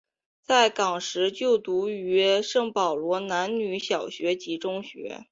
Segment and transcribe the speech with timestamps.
[0.41, 5.27] 在港时就读于圣保罗男女小学及中学。